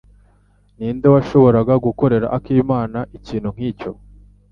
Ninde 0.77 1.07
washoboraga 1.13 1.73
gukorera 1.85 2.27
Akimana 2.37 2.99
ikintu 3.17 3.47
nkicyo? 3.55 3.91